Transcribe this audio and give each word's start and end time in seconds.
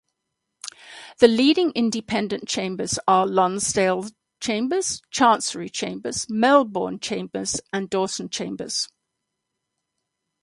The 1.19 1.27
leading 1.27 1.73
independent 1.73 2.47
chambers 2.47 2.97
are 3.07 3.27
Lonsdale 3.27 4.07
Chambers, 4.39 4.99
Chancery 5.11 5.69
Chambers, 5.69 6.25
Melbourne 6.27 6.99
Chambers 6.99 7.61
and 7.71 7.87
Dawson 7.87 8.27
Chambers. 8.29 8.89